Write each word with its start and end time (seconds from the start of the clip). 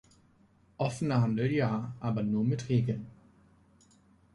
Offener 0.77 1.21
Handel 1.21 1.51
ja, 1.51 1.95
aber 1.99 2.23
nur 2.23 2.43
mit 2.43 2.69
Regeln. 2.69 3.05